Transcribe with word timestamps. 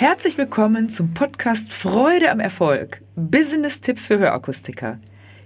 Herzlich 0.00 0.38
willkommen 0.38 0.88
zum 0.88 1.12
Podcast 1.12 1.74
Freude 1.74 2.30
am 2.30 2.40
Erfolg. 2.40 3.02
Business-Tipps 3.16 4.06
für 4.06 4.18
Hörakustiker. 4.18 4.98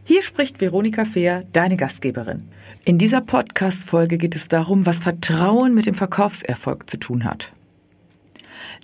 Hier 0.05 0.23
spricht 0.23 0.61
Veronika 0.61 1.05
Fehr, 1.05 1.43
deine 1.53 1.77
Gastgeberin. 1.77 2.49
In 2.85 2.97
dieser 2.97 3.21
Podcast-Folge 3.21 4.17
geht 4.17 4.37
es 4.37 4.47
darum, 4.47 4.87
was 4.87 5.01
Vertrauen 5.01 5.75
mit 5.75 5.87
dem 5.87 5.97
Verkaufserfolg 5.97 6.89
zu 6.89 6.99
tun 6.99 7.25
hat. 7.25 7.53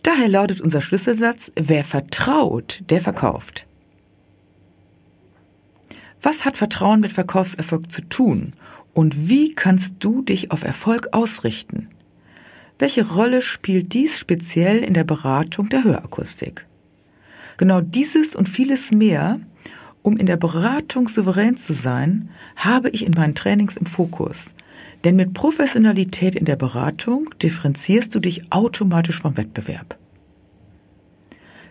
Daher 0.03 0.29
lautet 0.29 0.61
unser 0.61 0.81
Schlüsselsatz, 0.81 1.53
wer 1.55 1.85
vertraut, 1.85 2.83
der 2.91 3.01
verkauft. 3.01 3.65
Was 6.21 6.45
hat 6.45 6.59
Vertrauen 6.59 6.99
mit 6.99 7.13
Verkaufserfolg 7.13 7.93
zu 7.93 8.03
tun? 8.09 8.55
Und 8.93 9.29
wie 9.29 9.55
kannst 9.55 9.95
du 10.01 10.23
dich 10.23 10.51
auf 10.51 10.65
Erfolg 10.65 11.11
ausrichten? 11.13 11.91
Welche 12.81 13.07
Rolle 13.07 13.43
spielt 13.43 13.93
dies 13.93 14.19
speziell 14.19 14.79
in 14.79 14.95
der 14.95 15.05
Beratung 15.05 15.69
der 15.69 15.85
Hörakustik? 15.85 16.65
Genau 17.59 17.83
dieses 17.83 18.35
und 18.35 18.49
vieles 18.49 18.91
mehr, 18.91 19.39
um 20.01 20.17
in 20.17 20.25
der 20.25 20.39
Beratung 20.39 21.07
souverän 21.07 21.57
zu 21.57 21.75
sein, 21.75 22.31
habe 22.57 22.89
ich 22.89 23.05
in 23.05 23.13
meinen 23.13 23.35
Trainings 23.35 23.77
im 23.77 23.85
Fokus. 23.85 24.55
Denn 25.05 25.15
mit 25.15 25.35
Professionalität 25.35 26.35
in 26.35 26.47
der 26.47 26.57
Beratung 26.57 27.29
differenzierst 27.43 28.15
du 28.15 28.19
dich 28.19 28.51
automatisch 28.51 29.21
vom 29.21 29.37
Wettbewerb. 29.37 29.99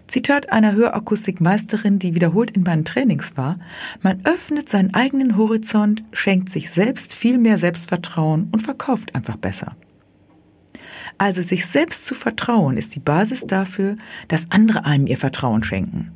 Zitat 0.06 0.52
einer 0.52 0.74
Hörakustikmeisterin, 0.74 1.98
die 1.98 2.14
wiederholt 2.14 2.52
in 2.52 2.62
meinen 2.62 2.86
Trainings 2.86 3.36
war, 3.36 3.58
man 4.04 4.24
öffnet 4.26 4.70
seinen 4.70 4.94
eigenen 4.94 5.38
Horizont, 5.38 6.04
schenkt 6.12 6.50
sich 6.50 6.70
selbst 6.70 7.16
viel 7.16 7.40
mehr 7.40 7.58
Selbstvertrauen 7.58 8.50
und 8.52 8.62
verkauft 8.62 9.16
einfach 9.16 9.38
besser. 9.38 9.76
Also 11.20 11.42
sich 11.42 11.66
selbst 11.66 12.06
zu 12.06 12.16
vertrauen 12.16 12.78
ist 12.78 12.96
die 12.96 13.02
Basis 13.02 13.46
dafür, 13.46 13.98
dass 14.30 14.50
andere 14.52 14.86
einem 14.86 15.06
ihr 15.06 15.18
Vertrauen 15.18 15.64
schenken. 15.64 16.12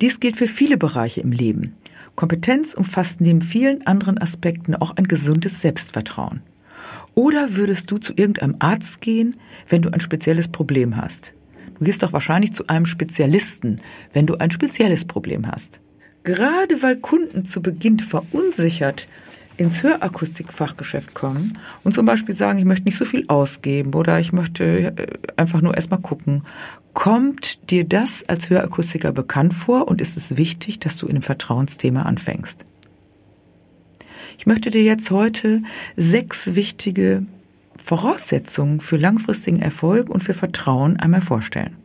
Dies 0.00 0.20
gilt 0.20 0.36
für 0.36 0.46
viele 0.46 0.76
Bereiche 0.76 1.22
im 1.22 1.32
Leben. 1.32 1.74
Kompetenz 2.14 2.74
umfasst 2.74 3.22
neben 3.22 3.40
vielen 3.40 3.86
anderen 3.86 4.18
Aspekten 4.18 4.74
auch 4.74 4.96
ein 4.96 5.08
gesundes 5.08 5.62
Selbstvertrauen. 5.62 6.42
Oder 7.14 7.56
würdest 7.56 7.90
du 7.90 7.96
zu 7.96 8.12
irgendeinem 8.14 8.56
Arzt 8.58 9.00
gehen, 9.00 9.36
wenn 9.68 9.82
du 9.82 9.90
ein 9.90 10.00
spezielles 10.00 10.48
Problem 10.48 10.96
hast? 10.96 11.32
Du 11.78 11.84
gehst 11.86 12.02
doch 12.02 12.12
wahrscheinlich 12.12 12.52
zu 12.52 12.66
einem 12.66 12.86
Spezialisten, 12.86 13.80
wenn 14.12 14.26
du 14.26 14.36
ein 14.36 14.50
spezielles 14.50 15.06
Problem 15.06 15.46
hast. 15.46 15.80
Gerade 16.24 16.82
weil 16.82 16.96
Kunden 16.96 17.46
zu 17.46 17.62
Beginn 17.62 18.00
verunsichert 18.00 19.08
ins 19.58 19.82
Hörakustikfachgeschäft 19.82 21.14
kommen 21.14 21.58
und 21.84 21.92
zum 21.92 22.06
Beispiel 22.06 22.34
sagen, 22.34 22.58
ich 22.58 22.64
möchte 22.64 22.84
nicht 22.84 22.96
so 22.96 23.04
viel 23.04 23.24
ausgeben 23.28 23.92
oder 23.92 24.18
ich 24.18 24.32
möchte 24.32 24.96
äh, 24.96 25.06
einfach 25.36 25.60
nur 25.60 25.74
erstmal 25.74 26.00
gucken, 26.00 26.44
kommt 26.94 27.70
dir 27.70 27.84
das 27.84 28.24
als 28.28 28.48
Hörakustiker 28.48 29.12
bekannt 29.12 29.52
vor 29.52 29.88
und 29.88 30.00
ist 30.00 30.16
es 30.16 30.36
wichtig, 30.36 30.78
dass 30.78 30.96
du 30.96 31.06
in 31.06 31.16
einem 31.16 31.22
Vertrauensthema 31.22 32.02
anfängst? 32.02 32.64
Ich 34.38 34.46
möchte 34.46 34.70
dir 34.70 34.82
jetzt 34.82 35.10
heute 35.10 35.62
sechs 35.96 36.54
wichtige 36.54 37.24
Voraussetzungen 37.84 38.80
für 38.80 38.96
langfristigen 38.96 39.60
Erfolg 39.60 40.08
und 40.08 40.22
für 40.22 40.34
Vertrauen 40.34 40.96
einmal 40.96 41.20
vorstellen. 41.20 41.76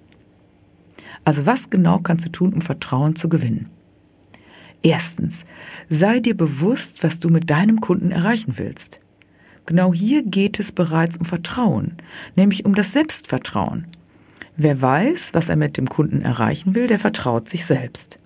Also 1.25 1.45
was 1.47 1.69
genau 1.71 1.99
kannst 1.99 2.25
du 2.25 2.30
tun, 2.30 2.53
um 2.53 2.61
Vertrauen 2.61 3.15
zu 3.15 3.30
gewinnen? 3.30 3.69
Erstens, 4.84 5.45
sei 5.89 6.20
dir 6.20 6.36
bewusst, 6.36 7.03
was 7.03 7.22
du 7.22 7.30
mit 7.30 7.50
deinem 7.50 7.80
Kunden 7.80 8.12
erreichen 8.12 8.56
willst. 8.58 9.00
Genau 9.66 9.94
hier 9.94 10.23
geht 10.23 10.59
es 10.59 10.73
bereits 10.73 11.17
um 11.17 11.26
Vertrauen, 11.26 11.95
nämlich 12.36 12.66
um 12.66 12.76
das 12.76 12.92
Selbstvertrauen. 12.92 13.88
Wer 14.58 14.82
weiß, 14.82 15.33
was 15.33 15.48
er 15.48 15.55
mit 15.55 15.77
dem 15.77 15.88
Kunden 15.88 16.22
erreichen 16.22 16.76
will, 16.76 16.88
der 16.88 16.99
vertraut 16.99 17.48
sich 17.48 17.66
selbst. 17.66 18.20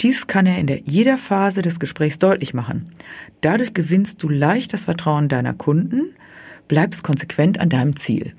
Dies 0.00 0.26
kann 0.26 0.46
er 0.46 0.58
in 0.58 0.66
der 0.66 0.80
jeder 0.80 1.16
Phase 1.16 1.62
des 1.62 1.78
Gesprächs 1.78 2.18
deutlich 2.18 2.54
machen. 2.54 2.92
Dadurch 3.40 3.72
gewinnst 3.72 4.22
du 4.22 4.28
leicht 4.28 4.72
das 4.72 4.84
Vertrauen 4.84 5.28
deiner 5.28 5.54
Kunden, 5.54 6.14
bleibst 6.66 7.04
konsequent 7.04 7.60
an 7.60 7.68
deinem 7.68 7.96
Ziel. 7.96 8.34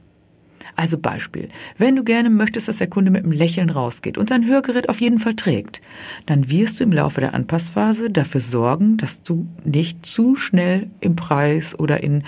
Also 0.80 0.98
Beispiel, 0.98 1.50
wenn 1.78 1.98
du 1.98 2.06
gerne 2.06 2.30
möchtest, 2.30 2.70
dass 2.70 2.78
der 2.78 2.88
Kunde 2.88 3.12
mit 3.12 3.26
einem 3.26 3.34
Lächeln 3.34 3.70
rausgeht 3.70 4.18
und 4.18 4.30
sein 4.30 4.48
Hörgerät 4.48 4.88
auf 4.88 5.02
jeden 5.02 5.20
Fall 5.20 5.34
trägt, 5.34 5.82
dann 6.26 6.50
wirst 6.50 6.80
du 6.80 6.86
im 6.86 6.94
Laufe 6.94 7.20
der 7.20 7.34
Anpassphase 7.34 8.10
dafür 8.10 8.40
sorgen, 8.40 8.96
dass 8.96 9.22
du 9.22 9.46
nicht 9.66 10.06
zu 10.06 10.38
schnell 10.38 10.88
im 11.02 11.18
Preis 11.18 11.78
oder 11.78 12.02
in 12.02 12.24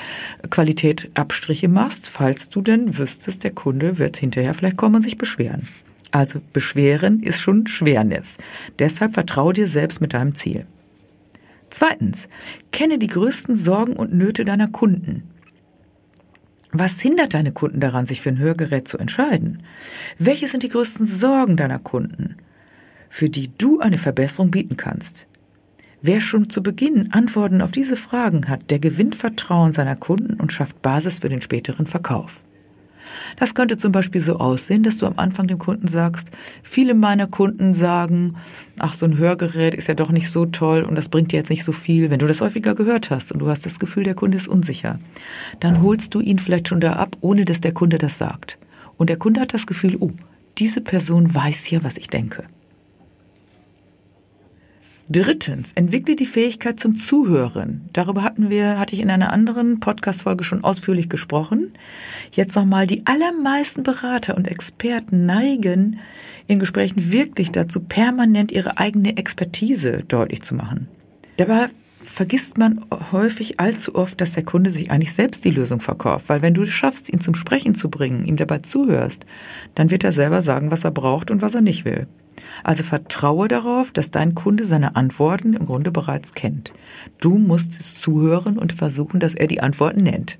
Qualität 0.49 1.11
Abstriche 1.13 1.69
machst, 1.69 2.09
falls 2.09 2.49
du 2.49 2.61
denn 2.61 2.97
wüsstest, 2.97 3.45
der 3.45 3.51
Kunde 3.51 3.99
wird 3.99 4.17
hinterher 4.17 4.53
vielleicht 4.53 4.75
kommen 4.75 4.95
und 4.95 5.03
sich 5.03 5.17
beschweren. 5.17 5.65
Also 6.11 6.41
beschweren 6.51 7.23
ist 7.23 7.39
schon 7.39 7.67
Schwernis. 7.67 8.37
Deshalb 8.79 9.13
vertraue 9.13 9.53
dir 9.53 9.67
selbst 9.67 10.01
mit 10.01 10.13
deinem 10.13 10.35
Ziel. 10.35 10.65
Zweitens, 11.69 12.27
kenne 12.73 12.99
die 12.99 13.07
größten 13.07 13.55
Sorgen 13.55 13.93
und 13.93 14.13
Nöte 14.13 14.43
deiner 14.43 14.67
Kunden. 14.67 15.23
Was 16.71 17.01
hindert 17.01 17.33
deine 17.33 17.51
Kunden 17.51 17.79
daran, 17.79 18.05
sich 18.05 18.21
für 18.21 18.29
ein 18.29 18.37
Hörgerät 18.37 18.87
zu 18.87 18.97
entscheiden? 18.97 19.63
Welche 20.17 20.47
sind 20.47 20.63
die 20.63 20.69
größten 20.69 21.05
Sorgen 21.05 21.57
deiner 21.57 21.79
Kunden, 21.79 22.37
für 23.09 23.29
die 23.29 23.51
du 23.57 23.79
eine 23.79 23.97
Verbesserung 23.97 24.51
bieten 24.51 24.77
kannst? 24.77 25.27
Wer 26.01 26.19
schon 26.19 26.49
zu 26.49 26.63
Beginn 26.63 27.11
Antworten 27.11 27.61
auf 27.61 27.71
diese 27.71 27.95
Fragen 27.95 28.47
hat, 28.47 28.71
der 28.71 28.79
gewinnt 28.79 29.15
Vertrauen 29.15 29.71
seiner 29.71 29.95
Kunden 29.95 30.39
und 30.39 30.51
schafft 30.51 30.81
Basis 30.81 31.19
für 31.19 31.29
den 31.29 31.41
späteren 31.41 31.87
Verkauf. 31.87 32.41
Das 33.37 33.55
könnte 33.55 33.77
zum 33.77 33.91
Beispiel 33.91 34.21
so 34.21 34.37
aussehen, 34.37 34.83
dass 34.83 34.97
du 34.97 35.05
am 35.05 35.13
Anfang 35.17 35.47
dem 35.47 35.57
Kunden 35.57 35.87
sagst, 35.87 36.31
viele 36.63 36.93
meiner 36.93 37.27
Kunden 37.27 37.73
sagen, 37.73 38.35
ach, 38.79 38.93
so 38.93 39.05
ein 39.05 39.17
Hörgerät 39.17 39.73
ist 39.75 39.87
ja 39.87 39.93
doch 39.93 40.11
nicht 40.11 40.29
so 40.29 40.45
toll 40.45 40.83
und 40.83 40.95
das 40.95 41.09
bringt 41.09 41.31
dir 41.31 41.37
jetzt 41.37 41.49
nicht 41.49 41.63
so 41.63 41.71
viel. 41.71 42.09
Wenn 42.09 42.19
du 42.19 42.27
das 42.27 42.41
häufiger 42.41 42.75
gehört 42.75 43.09
hast 43.09 43.31
und 43.31 43.39
du 43.39 43.49
hast 43.49 43.65
das 43.65 43.79
Gefühl, 43.79 44.03
der 44.03 44.15
Kunde 44.15 44.37
ist 44.37 44.47
unsicher, 44.47 44.99
dann 45.59 45.81
holst 45.81 46.13
du 46.13 46.19
ihn 46.19 46.39
vielleicht 46.39 46.67
schon 46.67 46.81
da 46.81 46.93
ab, 46.93 47.17
ohne 47.21 47.45
dass 47.45 47.61
der 47.61 47.73
Kunde 47.73 47.97
das 47.97 48.17
sagt. 48.17 48.57
Und 48.97 49.09
der 49.09 49.17
Kunde 49.17 49.41
hat 49.41 49.53
das 49.53 49.67
Gefühl, 49.67 49.97
oh, 49.99 50.11
diese 50.57 50.81
Person 50.81 51.33
weiß 51.33 51.69
ja, 51.71 51.83
was 51.83 51.97
ich 51.97 52.07
denke. 52.07 52.43
Drittens, 55.13 55.73
entwickle 55.73 56.15
die 56.15 56.25
Fähigkeit 56.25 56.79
zum 56.79 56.95
Zuhören. 56.95 57.81
Darüber 57.91 58.23
hatten 58.23 58.49
wir, 58.49 58.79
hatte 58.79 58.95
ich 58.95 59.01
in 59.01 59.09
einer 59.09 59.33
anderen 59.33 59.81
Podcast-Folge 59.81 60.45
schon 60.45 60.63
ausführlich 60.63 61.09
gesprochen. 61.09 61.73
Jetzt 62.31 62.55
nochmal, 62.55 62.87
die 62.87 63.05
allermeisten 63.05 63.83
Berater 63.83 64.37
und 64.37 64.47
Experten 64.47 65.25
neigen 65.25 65.99
in 66.47 66.59
Gesprächen 66.59 67.11
wirklich 67.11 67.51
dazu, 67.51 67.81
permanent 67.81 68.53
ihre 68.53 68.77
eigene 68.77 69.17
Expertise 69.17 70.05
deutlich 70.07 70.43
zu 70.43 70.55
machen. 70.55 70.87
Dabei 71.35 71.67
vergisst 72.03 72.57
man 72.57 72.83
häufig 73.11 73.59
allzu 73.59 73.95
oft, 73.95 74.19
dass 74.21 74.33
der 74.33 74.43
Kunde 74.43 74.71
sich 74.71 74.91
eigentlich 74.91 75.13
selbst 75.13 75.45
die 75.45 75.51
Lösung 75.51 75.81
verkauft. 75.81 76.29
Weil 76.29 76.41
wenn 76.41 76.53
du 76.53 76.63
es 76.63 76.69
schaffst, 76.69 77.11
ihn 77.11 77.21
zum 77.21 77.35
Sprechen 77.35 77.75
zu 77.75 77.89
bringen, 77.89 78.23
ihm 78.23 78.37
dabei 78.37 78.59
zuhörst, 78.59 79.25
dann 79.75 79.91
wird 79.91 80.03
er 80.03 80.11
selber 80.11 80.41
sagen, 80.41 80.71
was 80.71 80.83
er 80.83 80.91
braucht 80.91 81.31
und 81.31 81.41
was 81.41 81.55
er 81.55 81.61
nicht 81.61 81.85
will. 81.85 82.07
Also 82.63 82.83
vertraue 82.83 83.47
darauf, 83.47 83.91
dass 83.91 84.11
dein 84.11 84.35
Kunde 84.35 84.65
seine 84.65 84.95
Antworten 84.95 85.53
im 85.53 85.65
Grunde 85.65 85.91
bereits 85.91 86.33
kennt. 86.33 86.73
Du 87.19 87.37
musst 87.37 87.79
es 87.79 87.99
zuhören 87.99 88.57
und 88.57 88.73
versuchen, 88.73 89.19
dass 89.19 89.33
er 89.33 89.47
die 89.47 89.61
Antworten 89.61 90.03
nennt. 90.03 90.37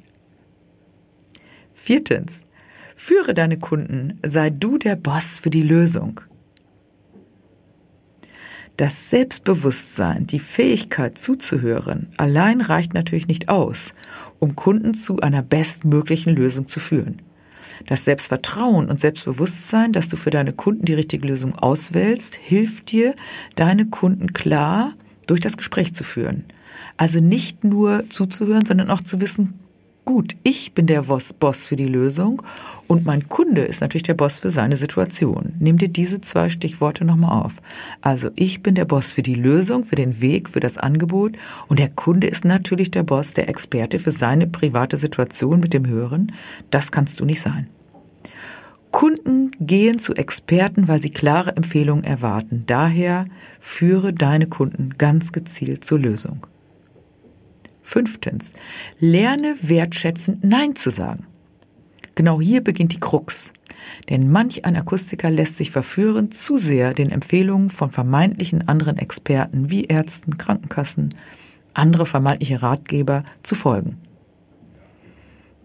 Viertens. 1.74 2.44
Führe 2.96 3.34
deine 3.34 3.58
Kunden, 3.58 4.20
sei 4.24 4.52
du 4.52 4.78
der 4.78 4.96
Boss 4.96 5.40
für 5.40 5.50
die 5.50 5.64
Lösung. 5.64 6.22
Das 8.78 9.10
Selbstbewusstsein, 9.10 10.28
die 10.28 10.40
Fähigkeit 10.40 11.18
zuzuhören, 11.18 12.08
allein 12.18 12.62
reicht 12.62 12.94
natürlich 12.94 13.28
nicht 13.28 13.50
aus, 13.50 13.94
um 14.40 14.56
Kunden 14.56 14.94
zu 14.94 15.20
einer 15.20 15.44
bestmöglichen 15.44 16.36
Lösung 16.36 16.68
zu 16.68 16.80
führen. 16.80 17.22
Das 17.88 18.06
Selbstvertrauen 18.06 18.90
und 18.90 19.00
Selbstbewusstsein, 19.00 19.92
dass 19.92 20.10
du 20.10 20.18
für 20.18 20.30
deine 20.30 20.54
Kunden 20.54 20.86
die 20.86 20.94
richtige 20.94 21.28
Lösung 21.28 21.56
auswählst, 21.56 22.36
hilft 22.36 22.92
dir, 22.92 23.16
deine 23.56 23.86
Kunden 23.86 24.34
klar 24.34 24.94
durch 25.28 25.40
das 25.40 25.58
Gespräch 25.58 25.94
zu 25.94 26.04
führen. 26.04 26.46
Also 26.98 27.20
nicht 27.20 27.64
nur 27.64 28.10
zuzuhören, 28.10 28.66
sondern 28.66 28.90
auch 28.90 29.02
zu 29.02 29.22
wissen, 29.22 29.60
gut, 30.12 30.36
ich 30.44 30.74
bin 30.74 30.88
der 30.88 31.04
Boss 31.04 31.68
für 31.68 31.78
die 31.78 31.88
Lösung 31.88 32.42
und 32.88 33.06
mein 33.06 33.30
Kunde 33.30 33.62
ist 33.62 33.80
natürlich 33.80 34.04
der 34.04 34.14
Boss 34.14 34.42
für 34.42 34.52
seine 34.52 34.76
Situation. 34.76 35.54
Nimm 35.60 35.78
dir 35.78 35.88
diese 35.88 36.20
zwei 36.20 36.50
Stichworte 36.50 37.06
nochmal 37.06 37.46
auf. 37.46 37.62
Also 38.02 38.30
ich 38.36 38.62
bin 38.62 38.76
der 38.76 38.84
Boss 38.84 39.14
für 39.14 39.22
die 39.22 39.36
Lösung, 39.36 39.86
für 39.86 39.96
den 39.96 40.20
Weg, 40.20 40.50
für 40.50 40.60
das 40.60 40.78
Angebot 40.78 41.38
und 41.70 41.80
der 41.80 41.88
Kunde 41.88 42.28
ist 42.28 42.44
natürlich 42.44 42.92
der 42.92 43.04
Boss, 43.04 43.34
der 43.34 43.48
Experte 43.48 44.00
für 44.00 44.12
seine 44.12 44.48
private 44.48 44.98
Situation 44.98 45.62
mit 45.62 45.74
dem 45.74 45.88
Hören. 45.88 46.34
Das 46.72 46.92
kannst 46.92 47.22
du 47.22 47.26
nicht 47.26 47.40
sein. 47.40 47.68
Kunden 48.92 49.52
gehen 49.62 49.98
zu 49.98 50.14
Experten, 50.14 50.90
weil 50.90 51.02
sie 51.02 51.12
klare 51.12 51.56
Empfehlungen 51.56 52.04
erwarten. 52.04 52.66
Daher 52.68 53.28
führe 53.62 54.12
deine 54.12 54.48
Kunden 54.48 54.96
ganz 54.98 55.32
gezielt 55.32 55.86
zur 55.86 56.00
Lösung. 56.00 56.46
Fünftens, 57.92 58.54
lerne 59.02 59.54
wertschätzend 59.62 60.46
Nein 60.46 60.78
zu 60.78 60.92
sagen. 60.92 61.28
Genau 62.16 62.40
hier 62.40 62.64
beginnt 62.64 62.94
die 62.94 63.02
Krux. 63.02 63.52
Denn 64.10 64.32
manch 64.32 64.64
ein 64.64 64.78
Akustiker 64.78 65.30
lässt 65.30 65.58
sich 65.58 65.72
verführen, 65.72 66.32
zu 66.32 66.56
sehr 66.56 66.94
den 66.94 67.12
Empfehlungen 67.12 67.70
von 67.70 67.92
vermeintlichen 67.92 68.66
anderen 68.70 68.98
Experten 68.98 69.70
wie 69.70 69.84
Ärzten, 69.84 70.38
Krankenkassen, 70.38 71.16
andere 71.74 72.06
vermeintliche 72.06 72.62
Ratgeber 72.62 73.26
zu 73.44 73.56
folgen. 73.56 73.98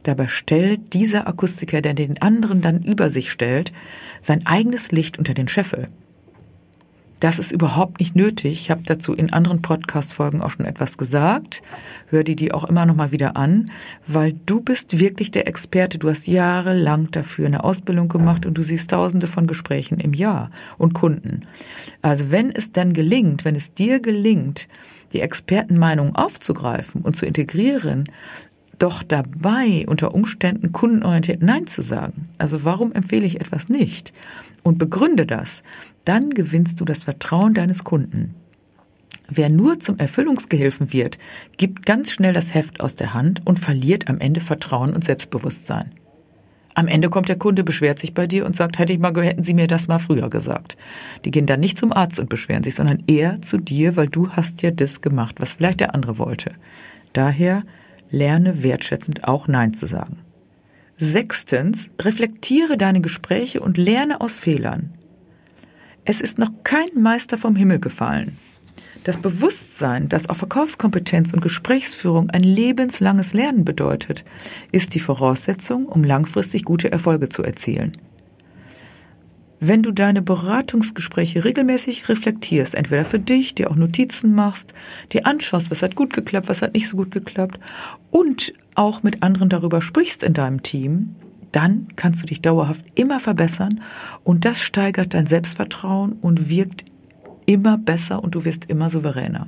Dabei 0.03 0.27
stellt 0.27 0.95
dieser 0.95 1.29
Akustiker, 1.29 1.81
der 1.81 1.95
den 1.95 2.21
anderen 2.21 2.61
dann 2.61 2.83
über 2.83 3.09
sich 3.09 3.31
stellt, 3.31 3.73
sein 4.21 4.45
eigenes 4.49 4.91
Licht 4.91 5.17
unter 5.17 5.35
den 5.35 5.47
Scheffel. 5.47 5.91
Das 7.21 7.39
ist 7.39 7.51
überhaupt 7.51 7.99
nicht 7.99 8.15
nötig. 8.15 8.53
Ich 8.61 8.71
habe 8.71 8.83
dazu 8.85 9.15
in 9.15 9.33
anderen 9.33 9.63
Podcast-Folgen 9.63 10.43
auch 10.43 10.51
schon 10.51 10.67
etwas 10.67 10.99
gesagt. 10.99 11.63
Hör 12.09 12.25
dir 12.25 12.37
die 12.37 12.53
auch 12.53 12.65
immer 12.65 12.85
noch 12.85 12.95
mal 12.95 13.11
wieder 13.11 13.37
an, 13.37 13.71
weil 14.07 14.35
du 14.45 14.61
bist 14.61 14.99
wirklich 14.99 15.31
der 15.31 15.49
Experte. 15.49 15.99
Du 15.99 16.11
hast 16.11 16.27
jahrelang 16.27 17.11
dafür 17.11 17.47
eine 17.47 17.65
Ausbildung 17.65 18.09
gemacht 18.09 18.45
und 18.45 18.59
du 18.59 18.63
siehst 18.63 18.91
tausende 18.91 19.29
von 19.29 19.47
Gesprächen 19.47 19.99
im 19.99 20.13
Jahr 20.13 20.51
und 20.77 20.93
Kunden. 20.93 21.47
Also 22.03 22.31
wenn 22.31 22.51
es 22.51 22.73
dann 22.73 22.93
gelingt, 22.93 23.47
wenn 23.47 23.57
es 23.57 23.73
dir 23.73 24.01
gelingt, 24.01 24.69
die 25.13 25.21
Expertenmeinung 25.21 26.15
aufzugreifen 26.17 27.01
und 27.01 27.17
zu 27.17 27.25
integrieren, 27.25 28.11
doch 28.79 29.03
dabei 29.03 29.85
unter 29.87 30.15
Umständen 30.15 30.73
kundenorientiert 30.73 31.43
Nein 31.43 31.67
zu 31.67 31.83
sagen. 31.83 32.29
Also 32.39 32.65
warum 32.65 32.93
empfehle 32.93 33.27
ich 33.27 33.41
etwas 33.41 33.69
nicht? 33.69 34.13
Und 34.63 34.79
begründe 34.79 35.27
das 35.27 35.63
dann 36.07 36.31
gewinnst 36.31 36.81
du 36.81 36.85
das 36.85 37.03
Vertrauen 37.03 37.53
deines 37.53 37.85
Kunden. 37.85 38.35
Wer 39.29 39.51
nur 39.51 39.81
zum 39.81 39.99
Erfüllungsgehilfen 39.99 40.93
wird, 40.93 41.19
gibt 41.57 41.85
ganz 41.85 42.13
schnell 42.13 42.33
das 42.33 42.55
Heft 42.55 42.81
aus 42.81 42.95
der 42.95 43.13
Hand 43.13 43.43
und 43.45 43.59
verliert 43.59 44.09
am 44.09 44.21
Ende 44.21 44.41
Vertrauen 44.41 44.95
und 44.95 45.05
Selbstbewusstsein. 45.05 45.91
Am 46.75 46.87
Ende 46.87 47.11
kommt 47.11 47.29
der 47.29 47.39
Kunde, 47.39 47.65
beschwert 47.65 47.99
sich 47.99 48.15
bei 48.15 48.29
dir 48.29 48.47
und 48.47 48.55
sagt, 48.55 48.79
hätte 48.79 48.93
ich 48.93 49.01
mal, 49.01 49.13
hätten 49.17 49.43
Sie 49.43 49.55
mir 49.55 49.67
das 49.67 49.89
mal 49.89 49.99
früher 49.99 50.31
gesagt. 50.31 50.77
Die 51.25 51.33
gehen 51.33 51.47
dann 51.47 51.59
nicht 51.59 51.77
zum 51.77 51.93
Arzt 51.93 52.21
und 52.21 52.29
beschweren 52.29 52.63
sich, 52.63 52.77
sondern 52.77 53.03
eher 53.09 53.43
zu 53.43 53.57
dir, 53.57 53.97
weil 53.97 54.09
du 54.09 54.31
hast 54.31 54.63
ja 54.63 54.71
das 54.71 55.01
gemacht, 55.01 55.37
was 55.41 55.55
vielleicht 55.55 55.81
der 55.81 55.95
andere 55.95 56.19
wollte. 56.19 56.53
Daher 57.15 57.65
lerne 58.11 58.63
wertschätzend 58.63 59.25
auch 59.25 59.49
Nein 59.49 59.75
zu 59.75 59.87
sagen. 59.87 60.19
Sechstens, 60.99 61.91
reflektiere 62.01 62.79
deine 62.79 63.01
Gespräche 63.01 63.61
und 63.61 63.77
lerne 63.77 64.21
aus 64.21 64.39
Fehlern. 64.39 64.95
Es 66.05 66.21
ist 66.21 66.39
noch 66.39 66.51
kein 66.65 66.89
Meister 66.95 67.37
vom 67.37 67.57
Himmel 67.57 67.81
gefallen. 67.81 68.39
Das 69.05 69.19
Bewusstsein, 69.19 70.09
dass 70.09 70.29
auch 70.29 70.37
Verkaufskompetenz 70.37 71.33
und 71.33 71.41
Gesprächsführung 71.41 72.31
ein 72.31 72.43
lebenslanges 72.43 73.35
Lernen 73.35 73.65
bedeutet, 73.65 74.25
ist 74.73 74.95
die 74.95 75.01
Voraussetzung, 75.01 75.87
um 75.87 76.03
langfristig 76.03 76.65
gute 76.65 76.91
Erfolge 76.91 77.29
zu 77.29 77.43
erzielen. 77.45 77.93
Wenn 79.59 79.83
du 79.83 79.91
deine 79.91 80.21
Beratungsgespräche 80.21 81.45
regelmäßig 81.45 82.11
reflektierst, 82.11 82.75
entweder 82.75 83.07
für 83.07 83.19
dich, 83.19 83.55
dir 83.55 83.71
auch 83.71 83.77
Notizen 83.77 84.35
machst, 84.35 84.75
dir 85.13 85.25
anschaust, 85.25 85.71
was 85.71 85.81
hat 85.81 85.97
gut 85.97 86.13
geklappt, 86.13 86.49
was 86.49 86.61
hat 86.61 86.75
nicht 86.75 86.89
so 86.89 86.97
gut 86.99 87.11
geklappt 87.11 87.59
und 88.11 88.53
auch 88.75 89.03
mit 89.03 89.23
anderen 89.23 89.49
darüber 89.49 89.81
sprichst 89.81 90.23
in 90.23 90.35
deinem 90.35 90.63
Team, 90.63 91.17
dann 91.53 91.89
kannst 91.97 92.23
du 92.23 92.27
dich 92.27 92.43
dauerhaft 92.43 92.85
immer 92.97 93.19
verbessern 93.19 93.81
und 94.25 94.45
das 94.45 94.61
steigert 94.61 95.15
dein 95.15 95.27
Selbstvertrauen 95.27 96.13
und 96.13 96.51
wirkt 96.51 96.85
immer 97.47 97.79
besser 97.79 98.23
und 98.23 98.35
du 98.35 98.45
wirst 98.45 98.67
immer 98.67 98.91
souveräner. 98.91 99.47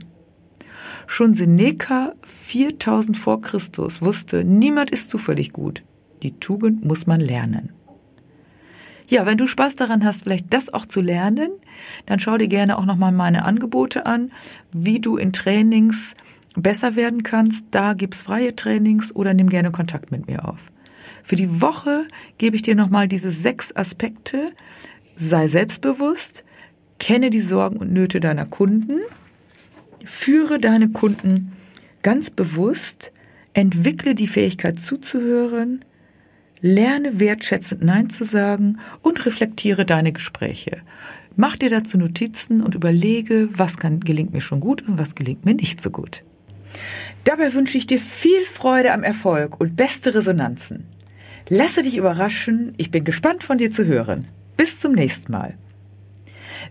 Schon 1.06 1.34
Seneca 1.34 2.14
4000 2.22 3.14
vor 3.16 3.42
Christus 3.42 4.00
wusste, 4.00 4.42
niemand 4.44 4.90
ist 4.90 5.10
zufällig 5.10 5.52
gut. 5.52 5.82
Die 6.22 6.38
Tugend 6.38 6.84
muss 6.84 7.06
man 7.06 7.20
lernen. 7.20 7.72
Ja, 9.08 9.24
wenn 9.24 9.38
du 9.38 9.46
Spaß 9.46 9.76
daran 9.76 10.04
hast, 10.04 10.24
vielleicht 10.24 10.52
das 10.52 10.72
auch 10.72 10.84
zu 10.84 11.00
lernen, 11.00 11.50
dann 12.04 12.20
schau 12.20 12.36
dir 12.36 12.46
gerne 12.46 12.76
auch 12.76 12.84
nochmal 12.84 13.10
meine 13.10 13.46
Angebote 13.46 14.04
an, 14.04 14.30
wie 14.70 15.00
du 15.00 15.16
in 15.16 15.32
Trainings 15.32 16.14
besser 16.54 16.94
werden 16.94 17.22
kannst. 17.22 17.66
Da 17.70 17.94
gibt's 17.94 18.24
freie 18.24 18.54
Trainings 18.54 19.16
oder 19.16 19.32
nimm 19.32 19.48
gerne 19.48 19.70
Kontakt 19.70 20.10
mit 20.10 20.26
mir 20.26 20.46
auf. 20.46 20.60
Für 21.22 21.36
die 21.36 21.62
Woche 21.62 22.06
gebe 22.36 22.54
ich 22.54 22.62
dir 22.62 22.74
nochmal 22.74 23.08
diese 23.08 23.30
sechs 23.30 23.74
Aspekte. 23.74 24.52
Sei 25.16 25.48
selbstbewusst, 25.48 26.44
kenne 26.98 27.30
die 27.30 27.40
Sorgen 27.40 27.78
und 27.78 27.90
Nöte 27.90 28.20
deiner 28.20 28.44
Kunden, 28.44 29.00
führe 30.04 30.58
deine 30.58 30.90
Kunden 30.90 31.52
ganz 32.02 32.28
bewusst, 32.30 33.10
entwickle 33.54 34.14
die 34.14 34.28
Fähigkeit 34.28 34.78
zuzuhören, 34.78 35.82
lerne 36.60 37.20
wertschätzend 37.20 37.82
Nein 37.82 38.10
zu 38.10 38.24
sagen 38.24 38.78
und 39.02 39.24
reflektiere 39.26 39.84
deine 39.84 40.12
Gespräche. 40.12 40.82
Mach 41.36 41.56
dir 41.56 41.70
dazu 41.70 41.98
Notizen 41.98 42.62
und 42.62 42.74
überlege, 42.74 43.48
was 43.52 43.76
kann, 43.76 44.00
gelingt 44.00 44.32
mir 44.32 44.40
schon 44.40 44.60
gut 44.60 44.86
und 44.88 44.98
was 44.98 45.14
gelingt 45.14 45.44
mir 45.44 45.54
nicht 45.54 45.80
so 45.80 45.90
gut. 45.90 46.24
Dabei 47.24 47.54
wünsche 47.54 47.78
ich 47.78 47.86
dir 47.86 47.98
viel 47.98 48.44
Freude 48.44 48.92
am 48.92 49.02
Erfolg 49.02 49.60
und 49.60 49.76
beste 49.76 50.14
Resonanzen. 50.14 50.86
Lasse 51.48 51.82
dich 51.82 51.96
überraschen, 51.96 52.72
ich 52.76 52.90
bin 52.90 53.04
gespannt 53.04 53.44
von 53.44 53.58
dir 53.58 53.70
zu 53.70 53.86
hören. 53.86 54.26
Bis 54.56 54.80
zum 54.80 54.92
nächsten 54.92 55.32
Mal. 55.32 55.54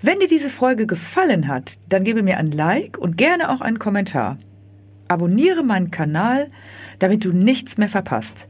Wenn 0.02 0.20
dir 0.20 0.28
diese 0.28 0.50
Folge 0.50 0.86
gefallen 0.86 1.48
hat, 1.48 1.80
dann 1.90 2.04
gebe 2.04 2.22
mir 2.22 2.38
ein 2.38 2.52
Like 2.52 2.98
und 2.98 3.18
gerne 3.18 3.50
auch 3.50 3.62
einen 3.62 3.80
Kommentar. 3.80 4.38
Abonniere 5.08 5.64
meinen 5.64 5.92
Kanal, 5.92 6.52
damit 7.00 7.24
du 7.24 7.32
nichts 7.32 7.78
mehr 7.78 7.90
verpasst. 7.90 8.50